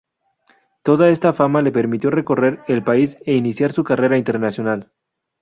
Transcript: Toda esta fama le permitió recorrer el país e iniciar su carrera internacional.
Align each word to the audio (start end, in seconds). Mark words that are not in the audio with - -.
Toda 0.81 1.09
esta 1.09 1.31
fama 1.31 1.61
le 1.61 1.71
permitió 1.71 2.09
recorrer 2.09 2.61
el 2.67 2.83
país 2.83 3.19
e 3.23 3.35
iniciar 3.35 3.71
su 3.71 3.83
carrera 3.83 4.17
internacional. 4.17 4.91